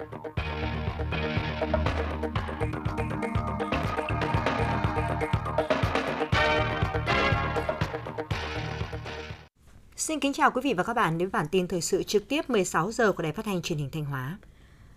Xin 0.00 0.08
kính 10.20 10.32
chào 10.32 10.50
quý 10.50 10.60
vị 10.64 10.74
và 10.74 10.82
các 10.82 10.94
bạn 10.94 11.18
đến 11.18 11.28
với 11.28 11.40
bản 11.40 11.46
tin 11.50 11.68
thời 11.68 11.80
sự 11.80 12.02
trực 12.02 12.28
tiếp 12.28 12.50
16 12.50 12.92
giờ 12.92 13.12
của 13.12 13.22
Đài 13.22 13.32
Phát 13.32 13.44
thanh 13.44 13.62
Truyền 13.62 13.78
hình 13.78 13.90
Thanh 13.92 14.04
Hóa. 14.04 14.38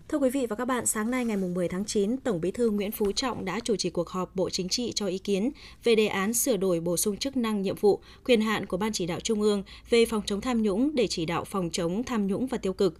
Thưa 0.08 0.18
quý 0.18 0.30
vị 0.30 0.46
và 0.46 0.56
các 0.56 0.64
bạn, 0.64 0.86
sáng 0.86 1.10
nay 1.10 1.24
ngày 1.24 1.36
10 1.36 1.68
tháng 1.68 1.84
9, 1.84 2.16
Tổng 2.16 2.40
Bí 2.40 2.50
thư 2.50 2.70
Nguyễn 2.70 2.92
Phú 2.92 3.12
Trọng 3.12 3.44
đã 3.44 3.60
chủ 3.60 3.76
trì 3.76 3.90
cuộc 3.90 4.08
họp 4.08 4.36
Bộ 4.36 4.50
Chính 4.50 4.68
trị 4.68 4.92
cho 4.94 5.06
ý 5.06 5.18
kiến 5.18 5.50
về 5.84 5.94
đề 5.94 6.06
án 6.06 6.34
sửa 6.34 6.56
đổi 6.56 6.80
bổ 6.80 6.96
sung 6.96 7.16
chức 7.16 7.36
năng 7.36 7.62
nhiệm 7.62 7.76
vụ, 7.76 8.00
quyền 8.24 8.40
hạn 8.40 8.66
của 8.66 8.76
Ban 8.76 8.92
chỉ 8.92 9.06
đạo 9.06 9.20
Trung 9.20 9.42
ương 9.42 9.62
về 9.90 10.06
phòng 10.06 10.22
chống 10.26 10.40
tham 10.40 10.62
nhũng 10.62 10.94
để 10.94 11.06
chỉ 11.06 11.26
đạo 11.26 11.44
phòng 11.44 11.70
chống 11.72 12.04
tham 12.04 12.26
nhũng 12.26 12.46
và 12.46 12.58
tiêu 12.58 12.72
cực. 12.72 12.94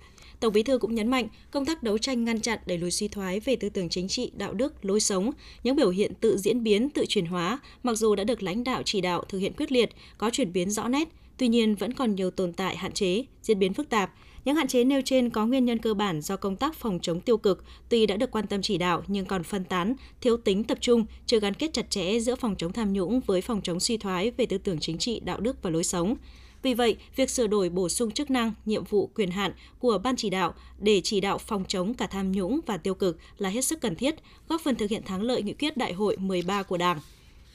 Tổng 0.45 0.53
Bí 0.53 0.63
thư 0.63 0.79
cũng 0.79 0.95
nhấn 0.95 1.09
mạnh 1.09 1.29
công 1.51 1.67
tác 1.67 1.83
đấu 1.83 1.99
tranh 1.99 2.25
ngăn 2.25 2.41
chặn 2.41 2.59
đẩy 2.67 2.79
lùi 2.79 2.91
suy 2.91 3.09
thoái 3.09 3.41
về 3.41 3.57
tư 3.57 3.69
tưởng 3.69 3.89
chính 3.89 4.09
trị, 4.09 4.33
đạo 4.37 4.55
đức, 4.55 4.85
lối 4.85 5.01
sống, 5.01 5.31
những 5.63 5.77
biểu 5.77 5.91
hiện 5.91 6.15
tự 6.15 6.39
diễn 6.39 6.63
biến, 6.63 6.91
tự 6.91 7.05
chuyển 7.09 7.27
hóa, 7.27 7.59
mặc 7.83 7.95
dù 7.95 8.15
đã 8.15 8.25
được 8.25 8.43
lãnh 8.43 8.65
đạo 8.65 8.83
chỉ 8.85 9.01
đạo 9.01 9.25
thực 9.29 9.39
hiện 9.39 9.53
quyết 9.57 9.73
liệt, 9.73 9.91
có 10.19 10.31
chuyển 10.31 10.53
biến 10.53 10.71
rõ 10.71 10.89
nét, 10.89 11.09
tuy 11.37 11.49
nhiên 11.49 11.75
vẫn 11.75 11.93
còn 11.93 12.15
nhiều 12.15 12.31
tồn 12.31 12.53
tại 12.53 12.77
hạn 12.77 12.93
chế, 12.93 13.25
diễn 13.43 13.59
biến 13.59 13.75
phức 13.75 13.89
tạp. 13.89 14.15
Những 14.45 14.57
hạn 14.57 14.69
chế 14.69 14.85
nêu 14.85 15.01
trên 15.05 15.31
có 15.31 15.47
nguyên 15.47 15.65
nhân 15.65 15.79
cơ 15.79 15.95
bản 15.95 16.21
do 16.21 16.37
công 16.37 16.57
tác 16.57 16.75
phòng 16.75 16.99
chống 17.03 17.21
tiêu 17.21 17.37
cực 17.37 17.65
tuy 17.89 18.07
đã 18.07 18.17
được 18.17 18.31
quan 18.31 18.47
tâm 18.47 18.63
chỉ 18.63 18.79
đạo 18.79 19.03
nhưng 19.07 19.27
còn 19.27 19.43
phân 19.43 19.65
tán, 19.65 19.95
thiếu 20.21 20.37
tính 20.37 20.65
tập 20.65 20.79
trung, 20.81 21.07
chưa 21.27 21.41
gắn 21.41 21.55
kết 21.55 21.73
chặt 21.73 21.91
chẽ 21.91 22.21
giữa 22.21 22.35
phòng 22.35 22.55
chống 22.59 22.73
tham 22.73 22.93
nhũng 22.93 23.21
với 23.21 23.41
phòng 23.41 23.61
chống 23.63 23.81
suy 23.81 23.97
thoái 23.97 24.31
về 24.31 24.47
tư 24.47 24.59
tưởng 24.59 24.79
chính 24.81 24.99
trị, 24.99 25.21
đạo 25.21 25.41
đức 25.41 25.63
và 25.63 25.71
lối 25.71 25.85
sống. 25.85 26.17
Vì 26.65 26.75
vậy, 26.75 26.97
việc 27.17 27.31
sửa 27.31 27.47
đổi 27.47 27.69
bổ 27.69 27.89
sung 27.89 28.11
chức 28.11 28.31
năng, 28.31 28.53
nhiệm 28.67 28.85
vụ, 28.85 29.11
quyền 29.15 29.31
hạn 29.31 29.53
của 29.79 29.99
ban 29.99 30.17
chỉ 30.17 30.31
đạo 30.31 30.55
để 30.79 31.01
chỉ 31.05 31.21
đạo 31.21 31.39
phòng 31.39 31.65
chống 31.69 31.95
cả 31.95 32.07
tham 32.07 32.33
nhũng 32.33 32.61
và 32.67 32.77
tiêu 32.77 32.95
cực 32.95 33.19
là 33.39 33.49
hết 33.49 33.65
sức 33.65 33.81
cần 33.81 33.95
thiết, 33.95 34.15
góp 34.49 34.61
phần 34.61 34.75
thực 34.75 34.91
hiện 34.91 35.03
thắng 35.03 35.23
lợi 35.23 35.43
nghị 35.43 35.53
quyết 35.53 35.77
đại 35.77 35.93
hội 35.93 36.17
13 36.17 36.63
của 36.63 36.77
Đảng. 36.77 37.01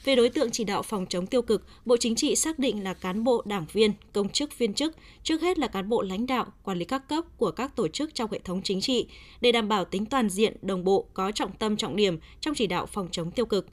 Về 0.04 0.16
đối 0.16 0.28
tượng 0.28 0.50
chỉ 0.50 0.64
đạo 0.64 0.82
phòng 0.82 1.06
chống 1.08 1.26
tiêu 1.26 1.42
cực, 1.42 1.66
Bộ 1.84 1.96
Chính 2.00 2.14
trị 2.14 2.36
xác 2.36 2.58
định 2.58 2.84
là 2.84 2.94
cán 2.94 3.24
bộ, 3.24 3.42
đảng 3.44 3.66
viên, 3.72 3.92
công 4.12 4.28
chức, 4.28 4.58
viên 4.58 4.74
chức, 4.74 4.96
trước 5.22 5.42
hết 5.42 5.58
là 5.58 5.66
cán 5.66 5.88
bộ 5.88 6.02
lãnh 6.02 6.26
đạo, 6.26 6.46
quản 6.62 6.78
lý 6.78 6.84
các 6.84 7.08
cấp 7.08 7.24
của 7.36 7.50
các 7.50 7.76
tổ 7.76 7.88
chức 7.88 8.14
trong 8.14 8.32
hệ 8.32 8.38
thống 8.38 8.62
chính 8.64 8.80
trị, 8.80 9.06
để 9.40 9.52
đảm 9.52 9.68
bảo 9.68 9.84
tính 9.84 10.06
toàn 10.06 10.30
diện, 10.30 10.56
đồng 10.62 10.84
bộ, 10.84 11.06
có 11.14 11.32
trọng 11.32 11.52
tâm 11.52 11.76
trọng 11.76 11.96
điểm 11.96 12.18
trong 12.40 12.54
chỉ 12.54 12.66
đạo 12.66 12.86
phòng 12.86 13.08
chống 13.12 13.30
tiêu 13.30 13.46
cực. 13.46 13.66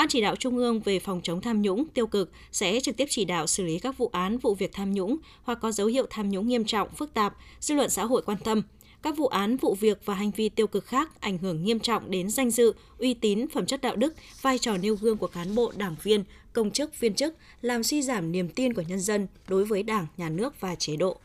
Ban 0.00 0.08
chỉ 0.08 0.20
đạo 0.20 0.36
Trung 0.36 0.56
ương 0.56 0.80
về 0.80 0.98
phòng 0.98 1.20
chống 1.22 1.40
tham 1.40 1.62
nhũng 1.62 1.88
tiêu 1.88 2.06
cực 2.06 2.30
sẽ 2.52 2.80
trực 2.80 2.96
tiếp 2.96 3.06
chỉ 3.10 3.24
đạo 3.24 3.46
xử 3.46 3.64
lý 3.64 3.78
các 3.78 3.98
vụ 3.98 4.10
án, 4.12 4.38
vụ 4.38 4.54
việc 4.54 4.72
tham 4.72 4.92
nhũng 4.92 5.16
hoặc 5.42 5.58
có 5.62 5.72
dấu 5.72 5.86
hiệu 5.86 6.06
tham 6.10 6.30
nhũng 6.30 6.48
nghiêm 6.48 6.64
trọng, 6.64 6.88
phức 6.94 7.14
tạp, 7.14 7.36
dư 7.60 7.74
luận 7.74 7.90
xã 7.90 8.04
hội 8.04 8.22
quan 8.22 8.38
tâm– 8.44 8.62
các 9.02 9.16
vụ 9.16 9.26
án, 9.26 9.56
vụ 9.56 9.74
việc 9.74 9.98
và 10.04 10.14
hành 10.14 10.30
vi 10.30 10.48
tiêu 10.48 10.66
cực 10.66 10.86
khác 10.86 11.20
ảnh 11.20 11.38
hưởng 11.38 11.64
nghiêm 11.64 11.80
trọng 11.80 12.10
đến 12.10 12.30
danh 12.30 12.50
dự, 12.50 12.72
uy 12.98 13.14
tín, 13.14 13.48
phẩm 13.48 13.66
chất 13.66 13.80
đạo 13.80 13.96
đức, 13.96 14.14
vai 14.42 14.58
trò 14.58 14.76
nêu 14.76 14.96
gương 14.96 15.16
của 15.16 15.26
cán 15.26 15.54
bộ, 15.54 15.72
đảng 15.76 15.96
viên, 16.02 16.24
công 16.52 16.70
chức, 16.70 17.00
viên 17.00 17.14
chức, 17.14 17.34
làm 17.60 17.82
suy 17.82 18.02
giảm 18.02 18.32
niềm 18.32 18.48
tin 18.48 18.74
của 18.74 18.82
nhân 18.82 19.00
dân 19.00 19.26
đối 19.48 19.64
với 19.64 19.82
Đảng, 19.82 20.06
Nhà 20.16 20.28
nước 20.28 20.60
và 20.60 20.74
chế 20.74 20.96
độ. 20.96 21.16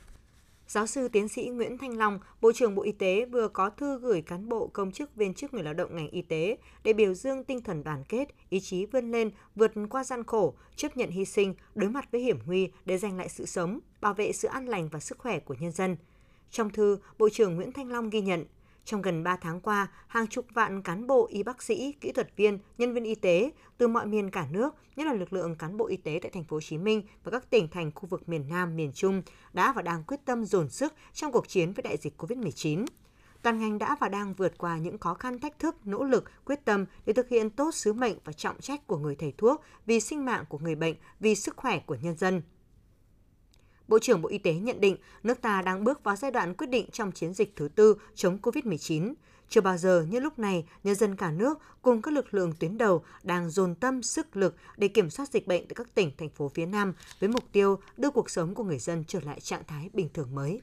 Giáo 0.67 0.87
sư 0.87 1.07
tiến 1.07 1.27
sĩ 1.27 1.49
Nguyễn 1.49 1.77
Thanh 1.77 1.97
Long, 1.97 2.19
Bộ 2.41 2.51
trưởng 2.51 2.75
Bộ 2.75 2.83
Y 2.83 2.91
tế 2.91 3.25
vừa 3.25 3.47
có 3.47 3.69
thư 3.69 3.99
gửi 3.99 4.21
cán 4.21 4.49
bộ 4.49 4.67
công 4.67 4.91
chức 4.91 5.15
viên 5.15 5.33
chức 5.33 5.53
người 5.53 5.63
lao 5.63 5.73
động 5.73 5.95
ngành 5.95 6.09
y 6.09 6.21
tế 6.21 6.57
để 6.83 6.93
biểu 6.93 7.13
dương 7.13 7.43
tinh 7.43 7.61
thần 7.61 7.83
đoàn 7.83 8.03
kết, 8.09 8.27
ý 8.49 8.59
chí 8.59 8.85
vươn 8.85 9.11
lên, 9.11 9.31
vượt 9.55 9.71
qua 9.89 10.03
gian 10.03 10.23
khổ, 10.23 10.53
chấp 10.75 10.97
nhận 10.97 11.09
hy 11.09 11.25
sinh, 11.25 11.55
đối 11.75 11.89
mặt 11.89 12.11
với 12.11 12.21
hiểm 12.21 12.39
nguy 12.45 12.69
để 12.85 12.97
giành 12.97 13.17
lại 13.17 13.29
sự 13.29 13.45
sống, 13.45 13.79
bảo 14.01 14.13
vệ 14.13 14.31
sự 14.31 14.47
an 14.47 14.67
lành 14.67 14.89
và 14.91 14.99
sức 14.99 15.17
khỏe 15.17 15.39
của 15.39 15.55
nhân 15.59 15.71
dân– 15.71 15.97
trong 16.55 16.69
thư, 16.69 16.97
Bộ 17.17 17.29
trưởng 17.29 17.55
Nguyễn 17.55 17.71
Thanh 17.71 17.91
Long 17.91 18.09
ghi 18.09 18.21
nhận, 18.21 18.45
trong 18.85 19.01
gần 19.01 19.23
3 19.23 19.35
tháng 19.35 19.61
qua, 19.61 19.87
hàng 20.07 20.27
chục 20.27 20.45
vạn 20.53 20.81
cán 20.81 21.07
bộ, 21.07 21.27
y 21.31 21.43
bác 21.43 21.63
sĩ, 21.63 21.91
kỹ 22.01 22.11
thuật 22.11 22.35
viên, 22.35 22.59
nhân 22.77 22.93
viên 22.93 23.03
y 23.03 23.15
tế 23.15 23.51
từ 23.77 23.87
mọi 23.87 24.05
miền 24.05 24.31
cả 24.31 24.47
nước, 24.51 24.75
nhất 24.95 25.07
là 25.07 25.13
lực 25.13 25.33
lượng 25.33 25.55
cán 25.55 25.77
bộ 25.77 25.87
y 25.87 25.97
tế 25.97 26.19
tại 26.21 26.31
thành 26.33 26.43
phố 26.43 26.55
Hồ 26.55 26.61
Chí 26.61 26.77
Minh 26.77 27.01
và 27.23 27.31
các 27.31 27.49
tỉnh 27.49 27.67
thành 27.67 27.91
khu 27.95 28.07
vực 28.07 28.29
miền 28.29 28.49
Nam, 28.49 28.75
miền 28.75 28.91
Trung 28.93 29.21
đã 29.53 29.73
và 29.73 29.81
đang 29.81 30.03
quyết 30.03 30.25
tâm 30.25 30.45
dồn 30.45 30.69
sức 30.69 30.93
trong 31.13 31.31
cuộc 31.31 31.47
chiến 31.47 31.73
với 31.73 31.83
đại 31.83 31.97
dịch 31.97 32.21
COVID-19. 32.21 32.85
Toàn 33.41 33.59
ngành 33.59 33.77
đã 33.77 33.95
và 33.99 34.09
đang 34.09 34.33
vượt 34.33 34.57
qua 34.57 34.77
những 34.77 34.97
khó 34.97 35.13
khăn 35.13 35.39
thách 35.39 35.59
thức, 35.59 35.75
nỗ 35.87 36.03
lực, 36.03 36.31
quyết 36.45 36.65
tâm 36.65 36.85
để 37.05 37.13
thực 37.13 37.29
hiện 37.29 37.49
tốt 37.49 37.71
sứ 37.75 37.93
mệnh 37.93 38.17
và 38.23 38.33
trọng 38.33 38.61
trách 38.61 38.87
của 38.87 38.97
người 38.97 39.15
thầy 39.15 39.33
thuốc 39.37 39.61
vì 39.85 39.99
sinh 39.99 40.25
mạng 40.25 40.45
của 40.49 40.59
người 40.59 40.75
bệnh, 40.75 40.95
vì 41.19 41.35
sức 41.35 41.57
khỏe 41.57 41.79
của 41.79 41.95
nhân 42.01 42.17
dân– 42.17 42.41
Bộ 43.87 43.99
trưởng 43.99 44.21
Bộ 44.21 44.29
Y 44.29 44.37
tế 44.37 44.53
nhận 44.53 44.81
định 44.81 44.97
nước 45.23 45.41
ta 45.41 45.61
đang 45.61 45.83
bước 45.83 46.03
vào 46.03 46.15
giai 46.15 46.31
đoạn 46.31 46.53
quyết 46.53 46.67
định 46.67 46.85
trong 46.91 47.11
chiến 47.11 47.33
dịch 47.33 47.53
thứ 47.55 47.67
tư 47.75 47.95
chống 48.15 48.37
COVID-19. 48.41 49.13
Chưa 49.49 49.61
bao 49.61 49.77
giờ 49.77 50.05
như 50.09 50.19
lúc 50.19 50.39
này, 50.39 50.65
nhân 50.83 50.95
dân 50.95 51.15
cả 51.15 51.31
nước 51.31 51.59
cùng 51.81 52.01
các 52.01 52.13
lực 52.13 52.33
lượng 52.33 52.53
tuyến 52.59 52.77
đầu 52.77 53.03
đang 53.23 53.49
dồn 53.49 53.75
tâm 53.75 54.03
sức 54.03 54.37
lực 54.37 54.55
để 54.77 54.87
kiểm 54.87 55.09
soát 55.09 55.29
dịch 55.29 55.47
bệnh 55.47 55.67
tại 55.67 55.75
các 55.75 55.95
tỉnh, 55.95 56.11
thành 56.17 56.29
phố 56.29 56.49
phía 56.49 56.65
Nam 56.65 56.93
với 57.19 57.29
mục 57.29 57.43
tiêu 57.51 57.79
đưa 57.97 58.09
cuộc 58.09 58.29
sống 58.29 58.55
của 58.55 58.63
người 58.63 58.79
dân 58.79 59.03
trở 59.07 59.19
lại 59.19 59.39
trạng 59.39 59.63
thái 59.67 59.89
bình 59.93 60.09
thường 60.13 60.35
mới. 60.35 60.61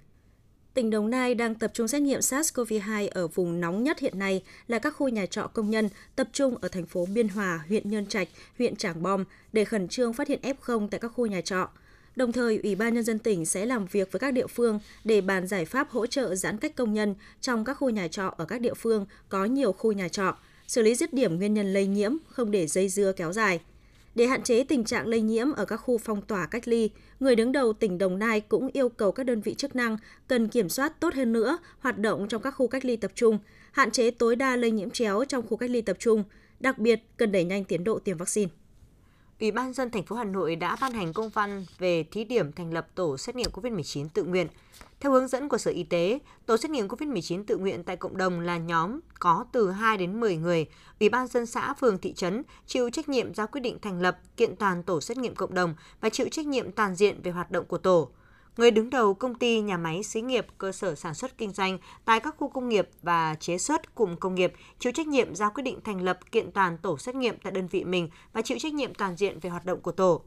Tỉnh 0.75 0.91
Đồng 0.91 1.11
Nai 1.11 1.35
đang 1.35 1.55
tập 1.55 1.71
trung 1.75 1.89
xét 1.89 2.03
nghiệm 2.03 2.21
SARS-CoV-2 2.21 3.09
ở 3.13 3.29
vùng 3.29 3.61
nóng 3.61 3.83
nhất 3.83 3.99
hiện 3.99 4.19
nay 4.19 4.43
là 4.67 4.79
các 4.79 4.91
khu 4.91 5.09
nhà 5.09 5.27
trọ 5.27 5.47
công 5.47 5.71
nhân 5.71 5.89
tập 6.17 6.29
trung 6.33 6.57
ở 6.61 6.69
thành 6.69 6.87
phố 6.87 7.07
Biên 7.15 7.29
Hòa, 7.29 7.65
huyện 7.69 7.91
Nhân 7.91 8.07
Trạch, 8.07 8.29
huyện 8.59 8.77
Trảng 8.77 9.03
Bom 9.03 9.25
để 9.53 9.65
khẩn 9.65 9.89
trương 9.89 10.13
phát 10.13 10.29
hiện 10.29 10.41
F0 10.43 10.89
tại 10.89 11.01
các 11.01 11.09
khu 11.09 11.27
nhà 11.27 11.41
trọ. 11.41 11.69
Đồng 12.17 12.33
thời, 12.33 12.61
Ủy 12.63 12.75
ban 12.75 12.95
Nhân 12.95 13.05
dân 13.05 13.19
tỉnh 13.19 13.47
sẽ 13.47 13.67
làm 13.67 13.87
việc 13.87 14.13
với 14.13 14.21
các 14.21 14.31
địa 14.31 14.47
phương 14.47 14.81
để 15.05 15.21
bàn 15.21 15.47
giải 15.47 15.65
pháp 15.65 15.91
hỗ 15.91 16.07
trợ 16.07 16.35
giãn 16.35 16.59
cách 16.59 16.77
công 16.77 16.93
nhân 16.93 17.15
trong 17.41 17.65
các 17.65 17.75
khu 17.75 17.91
nhà 17.91 18.09
trọ 18.09 18.35
ở 18.37 18.45
các 18.45 18.61
địa 18.61 18.75
phương 18.75 19.07
có 19.29 19.45
nhiều 19.45 19.73
khu 19.73 19.93
nhà 19.93 20.09
trọ, 20.09 20.37
xử 20.67 20.83
lý 20.83 20.95
dứt 20.95 21.13
điểm 21.13 21.37
nguyên 21.37 21.55
nhân 21.55 21.73
lây 21.73 21.87
nhiễm, 21.87 22.13
không 22.29 22.51
để 22.51 22.67
dây 22.67 22.89
dưa 22.89 23.13
kéo 23.13 23.33
dài. 23.33 23.61
Để 24.15 24.27
hạn 24.27 24.43
chế 24.43 24.65
tình 24.65 24.85
trạng 24.85 25.07
lây 25.07 25.21
nhiễm 25.21 25.53
ở 25.53 25.65
các 25.65 25.77
khu 25.77 25.99
phong 25.99 26.23
tỏa 26.23 26.47
cách 26.47 26.69
ly, 26.69 26.91
người 27.21 27.37
đứng 27.37 27.53
đầu 27.53 27.73
tỉnh 27.73 27.99
Đồng 27.99 28.19
Nai 28.19 28.41
cũng 28.41 28.69
yêu 28.73 28.89
cầu 28.89 29.13
các 29.13 29.27
đơn 29.27 29.41
vị 29.41 29.55
chức 29.55 29.77
năng 29.77 29.97
cần 30.29 30.49
kiểm 30.49 30.69
soát 30.69 31.01
tốt 31.01 31.15
hơn 31.15 31.33
nữa 31.33 31.59
hoạt 31.79 31.99
động 31.99 32.29
trong 32.29 32.43
các 32.43 32.51
khu 32.51 32.69
cách 32.69 32.85
ly 32.85 32.97
tập 32.97 33.13
trung, 33.15 33.39
hạn 33.73 33.91
chế 33.91 34.11
tối 34.11 34.37
đa 34.37 34.57
lây 34.57 34.71
nhiễm 34.71 34.91
chéo 34.91 35.25
trong 35.25 35.47
khu 35.49 35.57
cách 35.57 35.71
ly 35.71 35.81
tập 35.81 35.97
trung, 36.01 36.25
đặc 36.61 36.79
biệt 36.79 37.01
cần 37.17 37.33
đẩy 37.33 37.45
nhanh 37.45 37.65
tiến 37.65 37.85
độ 37.85 37.99
tiêm 37.99 38.17
vaccine. 38.17 38.51
Ủy 39.43 39.51
ban 39.51 39.73
dân 39.73 39.91
thành 39.91 40.03
phố 40.03 40.17
Hà 40.17 40.25
Nội 40.25 40.57
đã 40.57 40.77
ban 40.81 40.93
hành 40.93 41.13
công 41.13 41.29
văn 41.29 41.65
về 41.79 42.05
thí 42.11 42.25
điểm 42.25 42.53
thành 42.53 42.73
lập 42.73 42.87
tổ 42.95 43.17
xét 43.17 43.37
nghiệm 43.37 43.51
COVID-19 43.51 44.09
tự 44.15 44.25
nguyện. 44.25 44.47
Theo 45.01 45.13
hướng 45.13 45.29
dẫn 45.29 45.49
của 45.49 45.59
Sở 45.59 45.71
Y 45.71 45.83
tế, 45.83 46.19
tổ 46.47 46.57
xét 46.57 46.71
nghiệm 46.71 46.89
COVID-19 46.89 47.45
tự 47.45 47.57
nguyện 47.57 47.85
tại 47.85 47.97
cộng 47.97 48.17
đồng 48.17 48.41
là 48.41 48.59
nhóm 48.59 49.01
có 49.19 49.45
từ 49.53 49.71
2 49.71 49.97
đến 49.97 50.21
10 50.21 50.37
người. 50.37 50.67
Ủy 51.01 51.09
ban 51.09 51.27
dân 51.27 51.47
xã, 51.47 51.75
phường, 51.75 51.99
thị 51.99 52.13
trấn 52.13 52.43
chịu 52.67 52.91
trách 52.91 53.09
nhiệm 53.09 53.35
ra 53.35 53.47
quyết 53.47 53.61
định 53.61 53.79
thành 53.83 54.01
lập 54.01 54.19
kiện 54.37 54.57
toàn 54.57 54.83
tổ 54.83 55.01
xét 55.01 55.19
nghiệm 55.19 55.35
cộng 55.35 55.55
đồng 55.55 55.75
và 56.01 56.09
chịu 56.09 56.27
trách 56.31 56.47
nhiệm 56.47 56.73
toàn 56.73 56.95
diện 56.95 57.23
về 57.23 57.31
hoạt 57.31 57.51
động 57.51 57.65
của 57.65 57.79
tổ 57.79 58.09
người 58.57 58.71
đứng 58.71 58.91
đầu 58.91 59.15
công 59.15 59.35
ty, 59.35 59.61
nhà 59.61 59.77
máy, 59.77 60.03
xí 60.03 60.21
nghiệp, 60.21 60.47
cơ 60.59 60.73
sở 60.73 60.95
sản 60.95 61.15
xuất 61.15 61.39
kinh 61.39 61.53
doanh 61.53 61.79
tại 62.05 62.21
các 62.21 62.35
khu 62.39 62.49
công 62.49 62.69
nghiệp 62.69 62.89
và 63.03 63.35
chế 63.35 63.59
xuất 63.59 63.95
cụm 63.95 64.17
công 64.17 64.35
nghiệp 64.35 64.53
chịu 64.79 64.93
trách 64.93 65.07
nhiệm 65.07 65.35
ra 65.35 65.49
quyết 65.49 65.63
định 65.63 65.81
thành 65.85 66.01
lập 66.01 66.19
kiện 66.33 66.53
toàn 66.53 66.79
tổ 66.79 66.99
xét 66.99 67.15
nghiệm 67.15 67.37
tại 67.43 67.53
đơn 67.53 67.67
vị 67.67 67.85
mình 67.85 68.09
và 68.33 68.43
chịu 68.43 68.59
trách 68.61 68.75
nhiệm 68.75 68.95
toàn 68.95 69.17
diện 69.17 69.39
về 69.41 69.51
hoạt 69.51 69.65
động 69.65 69.81
của 69.81 69.93
tổ. 69.93 70.23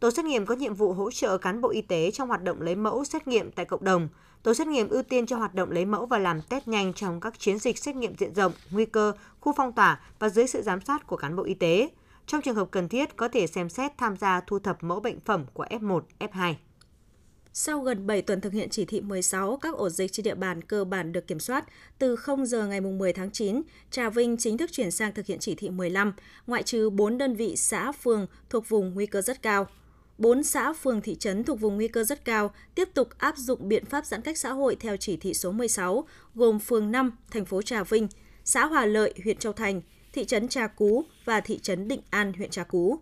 Tổ 0.00 0.10
xét 0.10 0.24
nghiệm 0.24 0.46
có 0.46 0.54
nhiệm 0.54 0.74
vụ 0.74 0.92
hỗ 0.92 1.10
trợ 1.10 1.38
cán 1.38 1.60
bộ 1.60 1.68
y 1.68 1.82
tế 1.82 2.10
trong 2.10 2.28
hoạt 2.28 2.42
động 2.42 2.60
lấy 2.60 2.74
mẫu 2.74 3.04
xét 3.04 3.28
nghiệm 3.28 3.52
tại 3.52 3.64
cộng 3.64 3.84
đồng. 3.84 4.08
Tổ 4.42 4.54
xét 4.54 4.66
nghiệm 4.66 4.88
ưu 4.88 5.02
tiên 5.02 5.26
cho 5.26 5.36
hoạt 5.36 5.54
động 5.54 5.70
lấy 5.70 5.84
mẫu 5.84 6.06
và 6.06 6.18
làm 6.18 6.42
test 6.42 6.68
nhanh 6.68 6.92
trong 6.92 7.20
các 7.20 7.38
chiến 7.38 7.58
dịch 7.58 7.78
xét 7.78 7.96
nghiệm 7.96 8.16
diện 8.16 8.34
rộng, 8.34 8.52
nguy 8.70 8.84
cơ, 8.84 9.12
khu 9.40 9.52
phong 9.56 9.72
tỏa 9.72 10.00
và 10.18 10.28
dưới 10.28 10.46
sự 10.46 10.62
giám 10.62 10.80
sát 10.80 11.06
của 11.06 11.16
cán 11.16 11.36
bộ 11.36 11.42
y 11.42 11.54
tế. 11.54 11.88
Trong 12.26 12.42
trường 12.42 12.54
hợp 12.54 12.68
cần 12.70 12.88
thiết, 12.88 13.16
có 13.16 13.28
thể 13.28 13.46
xem 13.46 13.68
xét 13.68 13.98
tham 13.98 14.16
gia 14.16 14.40
thu 14.40 14.58
thập 14.58 14.82
mẫu 14.82 15.00
bệnh 15.00 15.20
phẩm 15.20 15.44
của 15.52 15.64
F1, 15.64 16.00
F2. 16.18 16.54
Sau 17.60 17.80
gần 17.80 18.06
7 18.06 18.22
tuần 18.22 18.40
thực 18.40 18.52
hiện 18.52 18.68
chỉ 18.70 18.84
thị 18.84 19.00
16, 19.00 19.56
các 19.56 19.74
ổ 19.74 19.88
dịch 19.88 20.12
trên 20.12 20.24
địa 20.24 20.34
bàn 20.34 20.62
cơ 20.62 20.84
bản 20.84 21.12
được 21.12 21.26
kiểm 21.26 21.40
soát. 21.40 21.64
Từ 21.98 22.16
0 22.16 22.46
giờ 22.46 22.66
ngày 22.66 22.80
10 22.80 23.12
tháng 23.12 23.30
9, 23.30 23.62
Trà 23.90 24.10
Vinh 24.10 24.36
chính 24.36 24.58
thức 24.58 24.72
chuyển 24.72 24.90
sang 24.90 25.14
thực 25.14 25.26
hiện 25.26 25.38
chỉ 25.38 25.54
thị 25.54 25.70
15, 25.70 26.12
ngoại 26.46 26.62
trừ 26.62 26.90
4 26.90 27.18
đơn 27.18 27.34
vị 27.34 27.56
xã, 27.56 27.92
phường 27.92 28.26
thuộc 28.50 28.68
vùng 28.68 28.94
nguy 28.94 29.06
cơ 29.06 29.22
rất 29.22 29.42
cao. 29.42 29.66
4 30.18 30.42
xã, 30.42 30.72
phường, 30.72 31.00
thị 31.00 31.14
trấn 31.14 31.44
thuộc 31.44 31.60
vùng 31.60 31.76
nguy 31.76 31.88
cơ 31.88 32.04
rất 32.04 32.24
cao 32.24 32.50
tiếp 32.74 32.88
tục 32.94 33.08
áp 33.18 33.36
dụng 33.36 33.68
biện 33.68 33.84
pháp 33.84 34.06
giãn 34.06 34.22
cách 34.22 34.38
xã 34.38 34.52
hội 34.52 34.76
theo 34.80 34.96
chỉ 34.96 35.16
thị 35.16 35.34
số 35.34 35.52
16, 35.52 36.04
gồm 36.34 36.58
phường 36.58 36.90
5, 36.90 37.12
thành 37.30 37.44
phố 37.44 37.62
Trà 37.62 37.82
Vinh, 37.82 38.08
xã 38.44 38.66
Hòa 38.66 38.86
Lợi, 38.86 39.14
huyện 39.24 39.36
Châu 39.36 39.52
Thành, 39.52 39.80
thị 40.12 40.24
trấn 40.24 40.48
Trà 40.48 40.66
Cú 40.66 41.04
và 41.24 41.40
thị 41.40 41.58
trấn 41.58 41.88
Định 41.88 42.00
An, 42.10 42.32
huyện 42.32 42.50
Trà 42.50 42.64
Cú. 42.64 42.98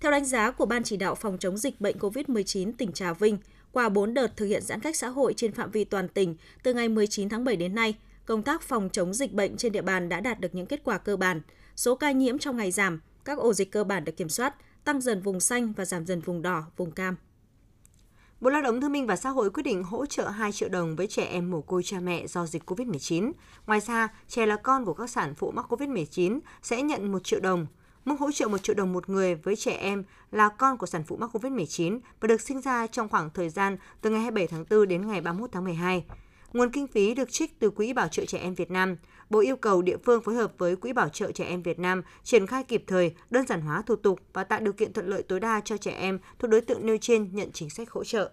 Theo 0.00 0.12
đánh 0.12 0.24
giá 0.24 0.50
của 0.50 0.66
Ban 0.66 0.84
chỉ 0.84 0.96
đạo 0.96 1.14
phòng 1.14 1.38
chống 1.38 1.58
dịch 1.58 1.80
bệnh 1.80 1.98
COVID-19 1.98 2.72
tỉnh 2.78 2.92
Trà 2.92 3.12
Vinh, 3.12 3.38
qua 3.72 3.88
4 3.88 4.14
đợt 4.14 4.36
thực 4.36 4.46
hiện 4.46 4.62
giãn 4.62 4.80
cách 4.80 4.96
xã 4.96 5.08
hội 5.08 5.34
trên 5.36 5.52
phạm 5.52 5.70
vi 5.70 5.84
toàn 5.84 6.08
tỉnh 6.08 6.36
từ 6.62 6.74
ngày 6.74 6.88
19 6.88 7.28
tháng 7.28 7.44
7 7.44 7.56
đến 7.56 7.74
nay, 7.74 7.94
công 8.24 8.42
tác 8.42 8.62
phòng 8.62 8.88
chống 8.92 9.14
dịch 9.14 9.32
bệnh 9.32 9.56
trên 9.56 9.72
địa 9.72 9.82
bàn 9.82 10.08
đã 10.08 10.20
đạt 10.20 10.40
được 10.40 10.54
những 10.54 10.66
kết 10.66 10.80
quả 10.84 10.98
cơ 10.98 11.16
bản. 11.16 11.40
Số 11.76 11.94
ca 11.94 12.10
nhiễm 12.10 12.38
trong 12.38 12.56
ngày 12.56 12.70
giảm, 12.70 13.00
các 13.24 13.38
ổ 13.38 13.52
dịch 13.52 13.70
cơ 13.70 13.84
bản 13.84 14.04
được 14.04 14.16
kiểm 14.16 14.28
soát, 14.28 14.54
tăng 14.84 15.00
dần 15.00 15.22
vùng 15.22 15.40
xanh 15.40 15.72
và 15.72 15.84
giảm 15.84 16.06
dần 16.06 16.20
vùng 16.20 16.42
đỏ, 16.42 16.64
vùng 16.76 16.90
cam. 16.90 17.16
Bộ 18.40 18.50
Lao 18.50 18.62
động 18.62 18.80
Thương 18.80 18.92
minh 18.92 19.06
và 19.06 19.16
Xã 19.16 19.30
hội 19.30 19.50
quyết 19.50 19.62
định 19.62 19.82
hỗ 19.82 20.06
trợ 20.06 20.28
2 20.28 20.52
triệu 20.52 20.68
đồng 20.68 20.96
với 20.96 21.06
trẻ 21.06 21.24
em 21.24 21.50
mồ 21.50 21.60
côi 21.60 21.82
cha 21.82 22.00
mẹ 22.00 22.26
do 22.26 22.46
dịch 22.46 22.70
COVID-19. 22.70 23.32
Ngoài 23.66 23.80
ra, 23.80 24.08
trẻ 24.28 24.46
là 24.46 24.56
con 24.56 24.84
của 24.84 24.94
các 24.94 25.10
sản 25.10 25.34
phụ 25.34 25.50
mắc 25.50 25.66
COVID-19 25.72 26.40
sẽ 26.62 26.82
nhận 26.82 27.12
1 27.12 27.24
triệu 27.24 27.40
đồng. 27.40 27.66
Mức 28.04 28.20
hỗ 28.20 28.32
trợ 28.32 28.48
1 28.48 28.62
triệu 28.62 28.74
đồng 28.74 28.92
một 28.92 29.08
người 29.08 29.34
với 29.34 29.56
trẻ 29.56 29.72
em 29.72 30.04
là 30.30 30.48
con 30.48 30.78
của 30.78 30.86
sản 30.86 31.02
phụ 31.06 31.16
mắc 31.16 31.30
COVID-19 31.36 32.00
và 32.20 32.26
được 32.26 32.40
sinh 32.40 32.60
ra 32.60 32.86
trong 32.86 33.08
khoảng 33.08 33.30
thời 33.30 33.48
gian 33.48 33.76
từ 34.00 34.10
ngày 34.10 34.20
27 34.20 34.46
tháng 34.46 34.64
4 34.70 34.88
đến 34.88 35.06
ngày 35.06 35.20
31 35.20 35.52
tháng 35.52 35.64
12. 35.64 36.04
Nguồn 36.52 36.70
kinh 36.70 36.86
phí 36.86 37.14
được 37.14 37.32
trích 37.32 37.58
từ 37.58 37.70
Quỹ 37.70 37.92
Bảo 37.92 38.08
trợ 38.08 38.24
Trẻ 38.24 38.38
Em 38.38 38.54
Việt 38.54 38.70
Nam. 38.70 38.96
Bộ 39.30 39.40
yêu 39.40 39.56
cầu 39.56 39.82
địa 39.82 39.96
phương 40.04 40.22
phối 40.22 40.34
hợp 40.34 40.52
với 40.58 40.76
Quỹ 40.76 40.92
Bảo 40.92 41.08
trợ 41.08 41.32
Trẻ 41.32 41.44
Em 41.44 41.62
Việt 41.62 41.78
Nam 41.78 42.02
triển 42.24 42.46
khai 42.46 42.64
kịp 42.64 42.84
thời, 42.86 43.14
đơn 43.30 43.46
giản 43.46 43.60
hóa 43.60 43.82
thủ 43.82 43.96
tục 43.96 44.20
và 44.32 44.44
tạo 44.44 44.60
điều 44.60 44.72
kiện 44.72 44.92
thuận 44.92 45.08
lợi 45.08 45.22
tối 45.22 45.40
đa 45.40 45.60
cho 45.64 45.76
trẻ 45.76 45.90
em 45.90 46.18
thuộc 46.38 46.50
đối 46.50 46.60
tượng 46.60 46.86
nêu 46.86 46.96
trên 47.00 47.28
nhận 47.32 47.52
chính 47.52 47.70
sách 47.70 47.90
hỗ 47.90 48.04
trợ. 48.04 48.30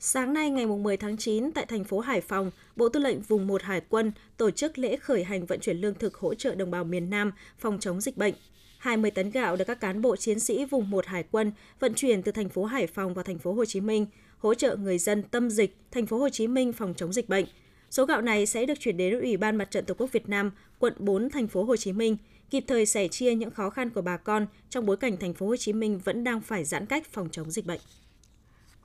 Sáng 0.00 0.32
nay 0.32 0.50
ngày 0.50 0.66
10 0.66 0.96
tháng 0.96 1.16
9 1.16 1.52
tại 1.52 1.66
thành 1.66 1.84
phố 1.84 2.00
Hải 2.00 2.20
Phòng, 2.20 2.50
Bộ 2.76 2.88
Tư 2.88 3.00
lệnh 3.00 3.20
Vùng 3.20 3.46
1 3.46 3.62
Hải 3.62 3.80
quân 3.88 4.12
tổ 4.36 4.50
chức 4.50 4.78
lễ 4.78 4.96
khởi 4.96 5.24
hành 5.24 5.46
vận 5.46 5.60
chuyển 5.60 5.76
lương 5.76 5.94
thực 5.94 6.14
hỗ 6.14 6.34
trợ 6.34 6.54
đồng 6.54 6.70
bào 6.70 6.84
miền 6.84 7.10
Nam 7.10 7.32
phòng 7.58 7.78
chống 7.80 8.00
dịch 8.00 8.16
bệnh. 8.16 8.34
20 8.78 9.10
tấn 9.10 9.30
gạo 9.30 9.56
được 9.56 9.64
các 9.64 9.80
cán 9.80 10.02
bộ 10.02 10.16
chiến 10.16 10.40
sĩ 10.40 10.64
vùng 10.64 10.90
1 10.90 11.06
Hải 11.06 11.24
quân 11.30 11.52
vận 11.80 11.94
chuyển 11.94 12.22
từ 12.22 12.32
thành 12.32 12.48
phố 12.48 12.64
Hải 12.64 12.86
Phòng 12.86 13.14
vào 13.14 13.24
thành 13.24 13.38
phố 13.38 13.52
Hồ 13.52 13.64
Chí 13.64 13.80
Minh, 13.80 14.06
hỗ 14.38 14.54
trợ 14.54 14.76
người 14.76 14.98
dân 14.98 15.22
tâm 15.22 15.50
dịch 15.50 15.76
thành 15.90 16.06
phố 16.06 16.18
Hồ 16.18 16.28
Chí 16.28 16.46
Minh 16.46 16.72
phòng 16.72 16.94
chống 16.96 17.12
dịch 17.12 17.28
bệnh. 17.28 17.44
Số 17.90 18.06
gạo 18.06 18.22
này 18.22 18.46
sẽ 18.46 18.66
được 18.66 18.80
chuyển 18.80 18.96
đến 18.96 19.20
Ủy 19.20 19.36
ban 19.36 19.56
Mặt 19.56 19.70
trận 19.70 19.84
Tổ 19.84 19.94
quốc 19.94 20.12
Việt 20.12 20.28
Nam, 20.28 20.50
quận 20.78 20.94
4 20.98 21.30
thành 21.30 21.48
phố 21.48 21.64
Hồ 21.64 21.76
Chí 21.76 21.92
Minh, 21.92 22.16
kịp 22.50 22.64
thời 22.66 22.86
sẻ 22.86 23.08
chia 23.08 23.34
những 23.34 23.50
khó 23.50 23.70
khăn 23.70 23.90
của 23.90 24.02
bà 24.02 24.16
con 24.16 24.46
trong 24.70 24.86
bối 24.86 24.96
cảnh 24.96 25.16
thành 25.16 25.34
phố 25.34 25.46
Hồ 25.46 25.56
Chí 25.56 25.72
Minh 25.72 26.00
vẫn 26.04 26.24
đang 26.24 26.40
phải 26.40 26.64
giãn 26.64 26.86
cách 26.86 27.06
phòng 27.12 27.28
chống 27.32 27.50
dịch 27.50 27.66
bệnh. 27.66 27.80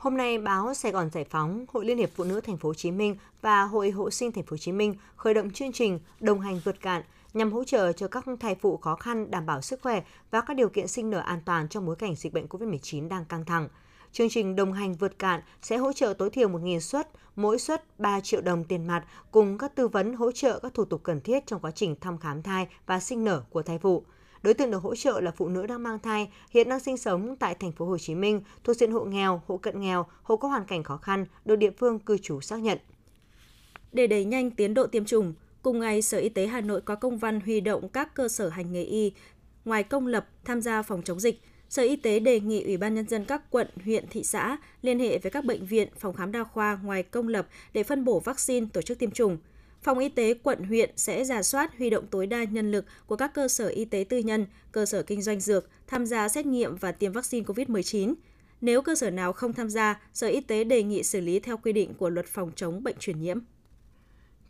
Hôm 0.03 0.17
nay, 0.17 0.37
báo 0.37 0.73
Sài 0.73 0.91
Gòn 0.91 1.09
Giải 1.09 1.23
phóng, 1.23 1.65
Hội 1.73 1.85
Liên 1.85 1.97
hiệp 1.97 2.09
Phụ 2.15 2.23
nữ 2.23 2.41
Thành 2.41 2.57
phố 2.57 2.69
Hồ 2.69 2.73
Chí 2.73 2.91
Minh 2.91 3.15
và 3.41 3.63
Hội 3.63 3.91
Hộ 3.91 4.09
sinh 4.09 4.31
Thành 4.31 4.43
phố 4.43 4.53
Hồ 4.53 4.57
Chí 4.57 4.71
Minh 4.71 4.95
khởi 5.15 5.33
động 5.33 5.51
chương 5.51 5.71
trình 5.71 5.99
đồng 6.19 6.39
hành 6.39 6.59
vượt 6.63 6.81
cạn 6.81 7.01
nhằm 7.33 7.51
hỗ 7.51 7.63
trợ 7.63 7.91
cho 7.91 8.07
các 8.07 8.25
thai 8.39 8.55
phụ 8.55 8.77
khó 8.77 8.95
khăn 8.95 9.31
đảm 9.31 9.45
bảo 9.45 9.61
sức 9.61 9.81
khỏe 9.81 10.03
và 10.31 10.41
các 10.41 10.53
điều 10.53 10.69
kiện 10.69 10.87
sinh 10.87 11.09
nở 11.09 11.19
an 11.19 11.39
toàn 11.45 11.67
trong 11.69 11.85
bối 11.85 11.95
cảnh 11.95 12.15
dịch 12.15 12.33
bệnh 12.33 12.45
COVID-19 12.45 13.07
đang 13.07 13.25
căng 13.25 13.45
thẳng. 13.45 13.69
Chương 14.11 14.29
trình 14.29 14.55
đồng 14.55 14.73
hành 14.73 14.93
vượt 14.93 15.19
cạn 15.19 15.41
sẽ 15.61 15.77
hỗ 15.77 15.93
trợ 15.93 16.13
tối 16.13 16.29
thiểu 16.29 16.49
1.000 16.49 16.79
suất, 16.79 17.09
mỗi 17.35 17.59
suất 17.59 17.99
3 17.99 18.19
triệu 18.19 18.41
đồng 18.41 18.63
tiền 18.63 18.87
mặt 18.87 19.05
cùng 19.31 19.57
các 19.57 19.75
tư 19.75 19.87
vấn 19.87 20.13
hỗ 20.13 20.31
trợ 20.31 20.59
các 20.59 20.73
thủ 20.73 20.85
tục 20.85 21.01
cần 21.03 21.21
thiết 21.21 21.47
trong 21.47 21.59
quá 21.59 21.71
trình 21.71 21.95
thăm 22.01 22.17
khám 22.17 22.43
thai 22.43 22.67
và 22.85 22.99
sinh 22.99 23.23
nở 23.23 23.43
của 23.49 23.61
thai 23.61 23.79
phụ. 23.79 24.03
Đối 24.43 24.53
tượng 24.53 24.71
được 24.71 24.83
hỗ 24.83 24.95
trợ 24.95 25.21
là 25.21 25.31
phụ 25.31 25.47
nữ 25.47 25.67
đang 25.67 25.83
mang 25.83 25.99
thai, 25.99 26.29
hiện 26.49 26.69
đang 26.69 26.79
sinh 26.79 26.97
sống 26.97 27.35
tại 27.35 27.55
thành 27.55 27.71
phố 27.71 27.85
Hồ 27.85 27.97
Chí 27.97 28.15
Minh, 28.15 28.41
thuộc 28.63 28.75
diện 28.75 28.91
hộ 28.91 29.05
nghèo, 29.05 29.41
hộ 29.47 29.57
cận 29.57 29.81
nghèo, 29.81 30.05
hộ 30.23 30.37
có 30.37 30.47
hoàn 30.47 30.65
cảnh 30.65 30.83
khó 30.83 30.97
khăn, 30.97 31.25
được 31.45 31.55
địa 31.55 31.71
phương 31.77 31.99
cư 31.99 32.17
trú 32.17 32.41
xác 32.41 32.59
nhận. 32.59 32.77
Để 33.91 34.07
đẩy 34.07 34.25
nhanh 34.25 34.51
tiến 34.51 34.73
độ 34.73 34.87
tiêm 34.87 35.05
chủng, 35.05 35.33
cùng 35.61 35.79
ngày 35.79 36.01
Sở 36.01 36.17
Y 36.17 36.29
tế 36.29 36.47
Hà 36.47 36.61
Nội 36.61 36.81
có 36.81 36.95
công 36.95 37.17
văn 37.17 37.39
huy 37.39 37.61
động 37.61 37.89
các 37.89 38.15
cơ 38.15 38.27
sở 38.27 38.49
hành 38.49 38.71
nghề 38.71 38.83
y 38.83 39.11
ngoài 39.65 39.83
công 39.83 40.07
lập 40.07 40.27
tham 40.45 40.61
gia 40.61 40.81
phòng 40.81 41.01
chống 41.03 41.19
dịch. 41.19 41.41
Sở 41.69 41.83
Y 41.83 41.95
tế 41.95 42.19
đề 42.19 42.39
nghị 42.39 42.63
Ủy 42.63 42.77
ban 42.77 42.93
Nhân 42.93 43.07
dân 43.07 43.25
các 43.25 43.41
quận, 43.49 43.67
huyện, 43.83 44.05
thị 44.09 44.23
xã 44.23 44.57
liên 44.81 44.99
hệ 44.99 45.17
với 45.17 45.31
các 45.31 45.45
bệnh 45.45 45.65
viện, 45.65 45.87
phòng 45.99 46.13
khám 46.13 46.31
đa 46.31 46.43
khoa 46.43 46.79
ngoài 46.83 47.03
công 47.03 47.27
lập 47.27 47.47
để 47.73 47.83
phân 47.83 48.05
bổ 48.05 48.19
vaccine 48.19 48.67
tổ 48.73 48.81
chức 48.81 48.99
tiêm 48.99 49.11
chủng. 49.11 49.37
Phòng 49.83 49.99
y 49.99 50.09
tế 50.09 50.33
quận 50.33 50.63
huyện 50.63 50.89
sẽ 50.95 51.23
giả 51.23 51.43
soát 51.43 51.77
huy 51.77 51.89
động 51.89 52.07
tối 52.07 52.27
đa 52.27 52.43
nhân 52.43 52.71
lực 52.71 52.85
của 53.07 53.15
các 53.15 53.33
cơ 53.33 53.47
sở 53.47 53.67
y 53.67 53.85
tế 53.85 54.05
tư 54.09 54.17
nhân, 54.17 54.45
cơ 54.71 54.85
sở 54.85 55.03
kinh 55.03 55.21
doanh 55.21 55.39
dược 55.39 55.69
tham 55.87 56.05
gia 56.05 56.29
xét 56.29 56.45
nghiệm 56.45 56.75
và 56.75 56.91
tiêm 56.91 57.11
vaccine 57.11 57.45
COVID-19. 57.45 58.13
Nếu 58.61 58.81
cơ 58.81 58.95
sở 58.95 59.09
nào 59.09 59.33
không 59.33 59.53
tham 59.53 59.69
gia, 59.69 60.01
Sở 60.13 60.27
Y 60.27 60.41
tế 60.41 60.63
đề 60.63 60.83
nghị 60.83 61.03
xử 61.03 61.21
lý 61.21 61.39
theo 61.39 61.57
quy 61.57 61.73
định 61.73 61.93
của 61.93 62.09
luật 62.09 62.25
phòng 62.25 62.51
chống 62.55 62.83
bệnh 62.83 62.95
truyền 62.99 63.21
nhiễm. 63.21 63.39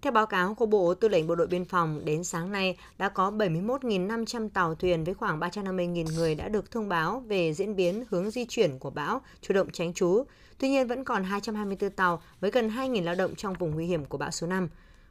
Theo 0.02 0.12
báo 0.12 0.26
cáo 0.26 0.56
của 0.56 0.66
Bộ 0.66 0.94
Tư 0.94 1.08
lệnh 1.08 1.28
Bộ 1.28 1.36
đội 1.36 1.48
Biên 1.48 1.66
phòng, 1.66 2.06
đến 2.06 2.24
sáng 2.24 2.52
nay 2.52 2.78
đã 2.98 3.10
có 3.10 3.32
71.500 3.32 4.50
tàu 4.50 4.76
thuyền 4.76 5.04
với 5.04 5.14
khoảng 5.14 5.40
350.000 5.40 6.16
người 6.16 6.36
đã 6.36 6.48
được 6.50 6.72
thông 6.72 6.90
báo 6.90 7.24
về 7.28 7.54
diễn 7.54 7.76
biến 7.76 8.04
hướng 8.10 8.32
di 8.32 8.46
chuyển 8.46 8.80
của 8.80 8.90
bão, 8.90 9.22
chủ 9.42 9.54
động 9.54 9.72
tránh 9.72 9.94
trú. 9.94 10.24
Tuy 10.58 10.70
nhiên 10.70 10.88
vẫn 10.88 11.04
còn 11.04 11.24
224 11.24 11.90
tàu 11.90 12.22
với 12.40 12.52
gần 12.52 12.70
2.000 12.70 13.04
lao 13.04 13.16
động 13.16 13.36
trong 13.36 13.54
vùng 13.54 13.72
nguy 13.72 13.86
hiểm 13.86 14.06
của 14.06 14.18
bão 14.18 14.32
số 14.32 14.48
5. 14.48 14.70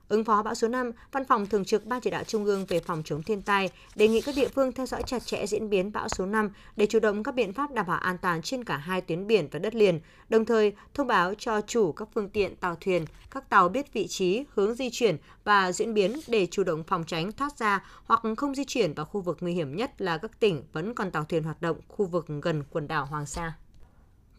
Ứng 0.08 0.24
phó 0.24 0.42
bão 0.42 0.54
số 0.54 0.68
5, 0.68 0.90
Văn 1.12 1.24
phòng 1.24 1.46
Thường 1.46 1.64
trực 1.64 1.86
Ban 1.86 2.00
Chỉ 2.00 2.10
đạo 2.10 2.24
Trung 2.24 2.44
ương 2.44 2.64
về 2.68 2.80
phòng 2.80 3.02
chống 3.04 3.22
thiên 3.22 3.42
tai 3.42 3.70
đề 3.94 4.08
nghị 4.08 4.20
các 4.20 4.34
địa 4.36 4.48
phương 4.48 4.72
theo 4.72 4.86
dõi 4.86 5.02
chặt 5.06 5.26
chẽ 5.26 5.46
diễn 5.46 5.70
biến 5.70 5.92
bão 5.92 6.08
số 6.08 6.26
5 6.26 6.50
để 6.76 6.86
chủ 6.86 7.00
động 7.00 7.22
các 7.22 7.34
biện 7.34 7.52
pháp 7.52 7.72
đảm 7.72 7.86
bảo 7.86 7.98
an 7.98 8.18
toàn 8.18 8.42
trên 8.42 8.64
cả 8.64 8.76
hai 8.76 9.00
tuyến 9.00 9.26
biển 9.26 9.48
và 9.50 9.58
đất 9.58 9.74
liền, 9.74 10.00
đồng 10.28 10.44
thời 10.44 10.72
thông 10.94 11.06
báo 11.06 11.34
cho 11.34 11.60
chủ 11.60 11.92
các 11.92 12.08
phương 12.14 12.28
tiện 12.28 12.56
tàu 12.56 12.76
thuyền, 12.80 13.04
các 13.30 13.50
tàu 13.50 13.68
biết 13.68 13.92
vị 13.92 14.06
trí, 14.06 14.44
hướng 14.54 14.74
di 14.74 14.90
chuyển 14.90 15.16
và 15.44 15.72
diễn 15.72 15.94
biến 15.94 16.20
để 16.28 16.46
chủ 16.50 16.64
động 16.64 16.84
phòng 16.86 17.04
tránh 17.06 17.32
thoát 17.32 17.58
ra 17.58 17.84
hoặc 18.04 18.22
không 18.36 18.54
di 18.54 18.64
chuyển 18.64 18.94
vào 18.94 19.06
khu 19.06 19.20
vực 19.20 19.38
nguy 19.40 19.52
hiểm 19.52 19.76
nhất 19.76 20.00
là 20.00 20.18
các 20.18 20.40
tỉnh 20.40 20.62
vẫn 20.72 20.94
còn 20.94 21.10
tàu 21.10 21.24
thuyền 21.24 21.42
hoạt 21.42 21.62
động 21.62 21.80
khu 21.88 22.06
vực 22.06 22.26
gần 22.42 22.64
quần 22.70 22.88
đảo 22.88 23.06
Hoàng 23.06 23.26
Sa. 23.26 23.52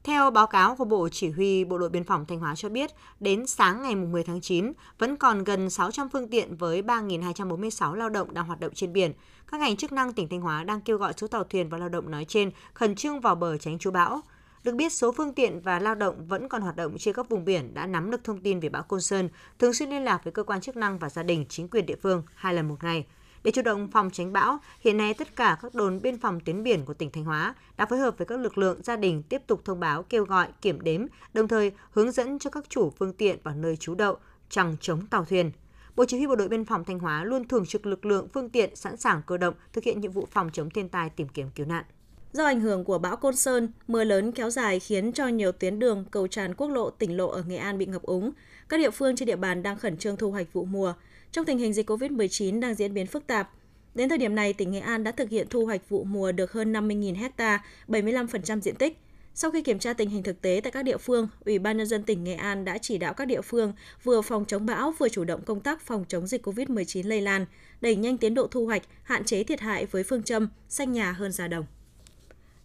Theo 0.04 0.32
báo 0.32 0.48
cáo 0.48 0.76
của 0.76 0.86
Bộ 0.86 1.10
Chỉ 1.10 1.30
huy 1.30 1.66
Bộ 1.66 1.78
đội 1.78 1.90
Biên 1.90 2.04
phòng 2.04 2.26
Thanh 2.26 2.40
Hóa 2.40 2.56
cho 2.56 2.70
biết, 2.70 2.92
đến 3.20 3.48
sáng 3.48 3.82
ngày 3.82 3.96
10 3.96 4.24
tháng 4.24 4.42
9, 4.42 4.72
vẫn 5.00 5.18
còn 5.18 5.44
gần 5.44 5.70
600 5.70 6.10
phương 6.10 6.28
tiện 6.28 6.56
với 6.56 6.82
3.246 6.82 7.94
lao 7.94 8.10
động 8.10 8.34
đang 8.34 8.46
hoạt 8.46 8.60
động 8.60 8.74
trên 8.74 8.94
biển. 8.94 9.14
Các 9.52 9.60
ngành 9.60 9.78
chức 9.78 9.92
năng 9.92 10.14
tỉnh 10.14 10.30
Thanh 10.30 10.42
Hóa 10.42 10.64
đang 10.64 10.82
kêu 10.82 10.98
gọi 10.98 11.14
số 11.18 11.28
tàu 11.28 11.44
thuyền 11.44 11.70
và 11.70 11.78
lao 11.78 11.90
động 11.90 12.12
nói 12.12 12.26
trên 12.26 12.52
khẩn 12.74 12.96
trương 12.96 13.20
vào 13.20 13.36
bờ 13.36 13.58
tránh 13.58 13.80
chú 13.80 13.92
bão. 13.92 14.22
Được 14.64 14.76
biết, 14.76 14.94
số 14.94 15.12
phương 15.12 15.34
tiện 15.34 15.62
và 15.62 15.80
lao 15.80 15.96
động 15.96 16.28
vẫn 16.28 16.50
còn 16.50 16.62
hoạt 16.62 16.76
động 16.76 16.98
trên 16.98 17.14
các 17.14 17.30
vùng 17.30 17.46
biển 17.46 17.74
đã 17.74 17.88
nắm 17.88 18.12
được 18.12 18.24
thông 18.24 18.42
tin 18.42 18.60
về 18.60 18.70
bão 18.70 18.84
Côn 18.84 19.02
Sơn, 19.02 19.30
thường 19.60 19.74
xuyên 19.74 19.90
liên 19.90 20.04
lạc 20.04 20.24
với 20.24 20.32
cơ 20.32 20.44
quan 20.44 20.62
chức 20.62 20.78
năng 20.78 21.00
và 21.00 21.10
gia 21.10 21.24
đình, 21.24 21.46
chính 21.50 21.68
quyền 21.68 21.86
địa 21.86 21.98
phương 22.02 22.24
hai 22.36 22.54
lần 22.54 22.68
một 22.68 22.84
ngày– 22.84 23.06
để 23.44 23.51
chủ 23.51 23.62
động 23.62 23.92
phòng 23.92 24.10
tránh 24.12 24.34
bão, 24.34 24.57
hiện 24.80 24.98
nay 24.98 25.13
tất 25.13 25.36
cả 25.36 25.57
các 25.62 25.75
đồn 25.75 26.01
biên 26.01 26.19
phòng 26.19 26.40
tuyến 26.40 26.63
biển 26.63 26.86
của 26.86 26.94
tỉnh 26.94 27.12
Thanh 27.12 27.25
Hóa 27.25 27.56
đã 27.78 27.86
phối 27.86 28.00
hợp 28.00 28.18
với 28.18 28.28
các 28.28 28.40
lực 28.40 28.57
lượng 28.57 28.80
gia 28.84 28.95
đình 28.95 29.24
tiếp 29.24 29.42
tục 29.48 29.62
thông 29.66 29.80
báo 29.80 30.04
kêu 30.04 30.25
gọi 30.25 30.48
kiểm 30.62 30.81
đếm, 30.81 31.06
đồng 31.34 31.48
thời 31.48 31.72
hướng 31.92 32.12
dẫn 32.12 32.40
cho 32.40 32.50
các 32.50 32.69
chủ 32.69 32.90
phương 33.00 33.13
tiện 33.13 33.38
vào 33.44 33.56
nơi 33.56 33.78
trú 33.78 33.95
đậu, 33.95 34.18
chẳng 34.50 34.75
chống 34.81 35.07
tàu 35.07 35.25
thuyền. 35.25 35.51
Bộ 35.95 36.06
Chỉ 36.06 36.18
huy 36.18 36.28
Bộ 36.28 36.36
đội 36.36 36.48
Biên 36.48 36.66
phòng 36.66 36.84
Thanh 36.84 37.00
Hóa 37.00 37.24
luôn 37.24 37.48
thường 37.48 37.66
trực 37.66 37.86
lực 37.86 38.06
lượng 38.06 38.28
phương 38.34 38.50
tiện 38.50 38.75
sẵn 38.75 38.98
sàng 38.98 39.22
cơ 39.28 39.38
động 39.38 39.54
thực 39.74 39.84
hiện 39.84 40.01
nhiệm 40.01 40.12
vụ 40.12 40.28
phòng 40.31 40.50
chống 40.54 40.69
thiên 40.69 40.90
tai 40.90 41.10
tìm 41.10 41.28
kiếm 41.28 41.50
cứu 41.56 41.66
nạn. 41.66 41.84
Do 42.33 42.45
ảnh 42.45 42.62
hưởng 42.62 42.83
của 42.83 42.97
bão 42.97 43.15
Côn 43.15 43.35
Sơn, 43.35 43.69
mưa 43.88 44.03
lớn 44.03 44.31
kéo 44.31 44.50
dài 44.50 44.80
khiến 44.80 45.12
cho 45.12 45.27
nhiều 45.27 45.51
tuyến 45.51 45.80
đường, 45.80 46.06
cầu 46.12 46.27
tràn 46.27 46.53
quốc 46.53 46.68
lộ, 46.68 46.89
tỉnh 46.89 47.18
lộ 47.18 47.30
ở 47.30 47.44
Nghệ 47.47 47.57
An 47.57 47.77
bị 47.77 47.85
ngập 47.85 48.01
úng. 48.01 48.31
Các 48.69 48.77
địa 48.77 48.89
phương 48.89 49.15
trên 49.15 49.25
địa 49.25 49.35
bàn 49.35 49.63
đang 49.63 49.77
khẩn 49.77 49.97
trương 49.97 50.18
thu 50.18 50.31
hoạch 50.31 50.53
vụ 50.53 50.65
mùa. 50.65 50.94
Trong 51.31 51.45
tình 51.45 51.57
hình 51.57 51.74
dịch 51.74 51.89
COVID-19 51.89 52.59
đang 52.59 52.75
diễn 52.75 52.94
biến 52.94 53.07
phức 53.07 53.28
tạp, 53.28 53.49
đến 53.95 54.09
thời 54.09 54.18
điểm 54.18 54.35
này, 54.35 54.54
tỉnh 54.54 54.71
Nghệ 54.71 54.80
An 54.80 55.04
đã 55.04 55.11
thực 55.11 55.30
hiện 55.30 55.47
thu 55.49 55.66
hoạch 55.66 55.90
vụ 55.90 56.04
mùa 56.04 56.31
được 56.31 56.52
hơn 56.52 56.73
50.000 56.73 57.30
ha, 57.37 57.63
75% 57.87 58.59
diện 58.59 58.75
tích. 58.75 58.97
Sau 59.33 59.52
khi 59.52 59.61
kiểm 59.61 59.80
tra 59.80 59.94
tình 59.94 60.09
hình 60.09 60.23
thực 60.23 60.42
tế 60.42 60.59
tại 60.63 60.71
các 60.71 60.83
địa 60.83 60.97
phương, 60.97 61.28
Ủy 61.45 61.59
ban 61.59 61.78
nhân 61.78 61.87
dân 61.87 62.04
tỉnh 62.04 62.23
Nghệ 62.23 62.33
An 62.33 62.66
đã 62.66 62.78
chỉ 62.78 62.97
đạo 62.97 63.13
các 63.13 63.25
địa 63.25 63.42
phương 63.42 63.73
vừa 64.04 64.21
phòng 64.21 64.45
chống 64.45 64.66
bão 64.66 64.94
vừa 64.99 65.09
chủ 65.09 65.23
động 65.23 65.42
công 65.45 65.59
tác 65.59 65.81
phòng 65.81 66.06
chống 66.07 66.28
dịch 66.28 66.47
COVID-19 66.47 67.07
lây 67.07 67.21
lan, 67.21 67.45
đẩy 67.81 67.95
nhanh 67.95 68.18
tiến 68.18 68.33
độ 68.33 68.47
thu 68.47 68.66
hoạch, 68.66 68.83
hạn 69.04 69.23
chế 69.23 69.44
thiệt 69.44 69.59
hại 69.59 69.85
với 69.85 70.04
phương 70.04 70.23
châm 70.23 70.47
xanh 70.69 70.92
nhà 70.92 71.11
hơn 71.11 71.31
già 71.31 71.47
đồng. 71.47 71.66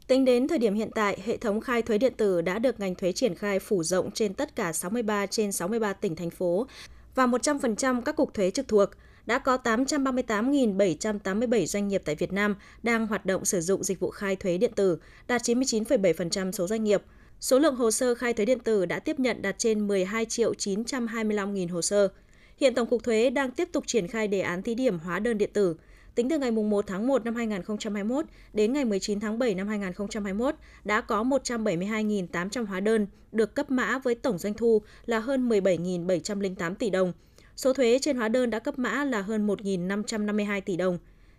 Tính 0.08 0.24
đến 0.24 0.48
thời 0.48 0.58
điểm 0.58 0.74
hiện 0.74 0.90
tại, 0.94 1.18
hệ 1.24 1.36
thống 1.36 1.60
khai 1.60 1.82
thuế 1.82 1.98
điện 1.98 2.12
tử 2.16 2.42
đã 2.42 2.58
được 2.58 2.80
ngành 2.80 2.94
thuế 2.94 3.12
triển 3.12 3.34
khai 3.34 3.58
phủ 3.58 3.82
rộng 3.82 4.10
trên 4.10 4.34
tất 4.34 4.56
cả 4.56 4.72
63 4.72 5.26
trên 5.26 5.52
63 5.52 5.92
tỉnh 5.92 6.16
thành 6.16 6.30
phố 6.30 6.66
và 7.14 7.26
100% 7.26 8.02
các 8.02 8.16
cục 8.16 8.34
thuế 8.34 8.50
trực 8.50 8.68
thuộc. 8.68 8.90
Đã 9.26 9.38
có 9.38 9.58
838.787 9.64 11.66
doanh 11.66 11.88
nghiệp 11.88 12.02
tại 12.04 12.14
Việt 12.14 12.32
Nam 12.32 12.56
đang 12.82 13.06
hoạt 13.06 13.26
động 13.26 13.44
sử 13.44 13.60
dụng 13.60 13.84
dịch 13.84 14.00
vụ 14.00 14.10
khai 14.10 14.36
thuế 14.36 14.58
điện 14.58 14.72
tử, 14.74 14.98
đạt 15.28 15.42
99,7% 15.42 16.52
số 16.52 16.66
doanh 16.66 16.84
nghiệp. 16.84 17.02
Số 17.40 17.58
lượng 17.58 17.74
hồ 17.74 17.90
sơ 17.90 18.14
khai 18.14 18.32
thuế 18.32 18.46
điện 18.46 18.58
tử 18.58 18.86
đã 18.86 18.98
tiếp 18.98 19.20
nhận 19.20 19.42
đạt 19.42 19.58
trên 19.58 19.88
12 19.88 20.24
triệu 20.24 20.52
925.000 20.52 21.72
hồ 21.72 21.82
sơ. 21.82 22.08
Hiện 22.56 22.74
Tổng 22.74 22.88
cục 22.88 23.04
Thuế 23.04 23.30
đang 23.30 23.50
tiếp 23.50 23.68
tục 23.72 23.84
triển 23.86 24.08
khai 24.08 24.28
đề 24.28 24.40
án 24.40 24.62
thí 24.62 24.74
điểm 24.74 24.98
hóa 24.98 25.18
đơn 25.18 25.38
điện 25.38 25.50
tử. 25.52 25.76
Tính 26.18 26.28
từ 26.30 26.38
ngày 26.38 26.50
1 26.50 26.86
tháng 26.86 27.06
1 27.06 27.24
năm 27.24 27.34
2021 27.34 28.24
đến 28.52 28.72
ngày 28.72 28.84
19 28.84 29.20
tháng 29.20 29.38
7 29.38 29.54
năm 29.54 29.68
2021 29.68 30.54
đã 30.84 31.00
có 31.00 31.24
172.800 31.24 32.66
hóa 32.66 32.80
đơn 32.80 33.06
được 33.32 33.54
cấp 33.54 33.70
mã 33.70 33.98
với 33.98 34.14
tổng 34.14 34.38
doanh 34.38 34.54
thu 34.54 34.82
là 35.06 35.18
hơn 35.18 35.48
17.708 35.48 36.74
tỷ 36.74 36.90
đồng. 36.90 37.12
Số 37.56 37.72
thuế 37.72 37.98
trên 38.02 38.16
hóa 38.16 38.28
đơn 38.28 38.50
đã 38.50 38.58
cấp 38.58 38.78
mã 38.78 39.04
là 39.04 39.22
hơn 39.22 39.46
1.552 39.46 40.60
tỷ 40.60 40.76
đồng. 40.76 40.98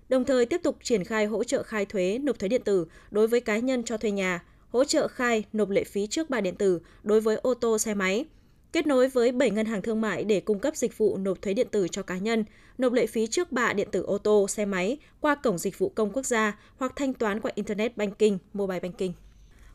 Đồng 0.10 0.26
thời 0.26 0.46
tiếp 0.46 0.62
tục 0.64 0.78
triển 0.84 1.04
khai 1.04 1.26
hỗ 1.26 1.44
trợ 1.44 1.64
khai 1.64 1.86
thuế 1.86 2.20
nộp 2.22 2.40
thuế 2.40 2.50
điện 2.50 2.62
tử 2.66 2.86
đối 3.12 3.28
với 3.28 3.42
cá 3.42 3.58
nhân 3.58 3.84
cho 3.84 3.98
thuê 3.98 4.12
nhà, 4.12 4.44
hỗ 4.70 4.84
trợ 4.84 5.08
khai 5.08 5.44
nộp 5.54 5.70
lệ 5.70 5.84
phí 5.84 6.08
trước 6.08 6.30
bạ 6.30 6.42
điện 6.42 6.56
tử 6.56 6.80
đối 7.04 7.22
với 7.22 7.36
ô 7.36 7.54
tô 7.54 7.78
xe 7.78 7.94
máy, 7.94 8.26
kết 8.74 8.88
nối 8.88 9.08
với 9.08 9.32
7 9.32 9.52
ngân 9.52 9.66
hàng 9.66 9.82
thương 9.82 10.02
mại 10.02 10.24
để 10.24 10.40
cung 10.40 10.60
cấp 10.60 10.76
dịch 10.76 10.98
vụ 10.98 11.18
nộp 11.18 11.42
thuế 11.42 11.54
điện 11.54 11.68
tử 11.72 11.88
cho 11.88 12.04
cá 12.04 12.18
nhân, 12.18 12.44
nộp 12.78 12.94
lệ 12.94 13.08
phí 13.08 13.28
trước 13.28 13.52
bạ 13.52 13.74
điện 13.74 13.88
tử 13.92 14.04
ô 14.04 14.18
tô, 14.18 14.48
xe 14.48 14.66
máy 14.66 14.98
qua 15.20 15.36
cổng 15.36 15.58
dịch 15.58 15.80
vụ 15.80 15.90
công 15.90 16.12
quốc 16.12 16.26
gia 16.26 16.58
hoặc 16.78 16.94
thanh 16.96 17.14
toán 17.14 17.40
qua 17.40 17.52
Internet 17.56 17.98
Banking, 17.98 18.38
Mobile 18.54 18.80
Banking. 18.80 19.12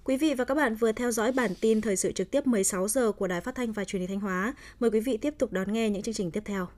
Quý 0.05 0.17
vị 0.17 0.35
và 0.35 0.45
các 0.45 0.55
bạn 0.55 0.75
vừa 0.75 0.93
theo 0.93 1.11
dõi 1.11 1.33
bản 1.33 1.51
tin 1.61 1.81
thời 1.81 1.97
sự 1.97 2.13
trực 2.13 2.31
tiếp 2.31 2.47
16 2.47 2.89
giờ 2.89 3.13
của 3.13 3.27
Đài 3.27 3.41
Phát 3.41 3.55
thanh 3.55 3.73
và 3.73 3.85
Truyền 3.85 4.01
hình 4.01 4.09
Thanh 4.09 4.21
Hóa. 4.21 4.55
Mời 4.81 4.91
quý 4.91 5.01
vị 5.01 5.17
tiếp 5.17 5.35
tục 5.39 5.53
đón 5.53 5.73
nghe 5.73 5.91
những 5.91 6.03
chương 6.03 6.15
trình 6.15 6.31
tiếp 6.31 6.43
theo. 6.45 6.69